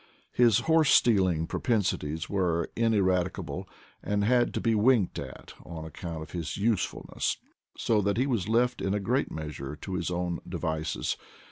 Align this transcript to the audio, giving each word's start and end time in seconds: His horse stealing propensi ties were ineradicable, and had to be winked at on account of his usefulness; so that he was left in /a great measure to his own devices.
His 0.33 0.61
horse 0.61 0.89
stealing 0.89 1.45
propensi 1.45 1.99
ties 1.99 2.27
were 2.27 2.71
ineradicable, 2.75 3.69
and 4.01 4.23
had 4.23 4.51
to 4.55 4.59
be 4.59 4.73
winked 4.73 5.19
at 5.19 5.53
on 5.63 5.85
account 5.85 6.23
of 6.23 6.31
his 6.31 6.57
usefulness; 6.57 7.37
so 7.77 8.01
that 8.01 8.17
he 8.17 8.25
was 8.25 8.49
left 8.49 8.81
in 8.81 8.93
/a 8.95 9.03
great 9.03 9.29
measure 9.29 9.75
to 9.75 9.93
his 9.93 10.09
own 10.09 10.39
devices. 10.49 11.17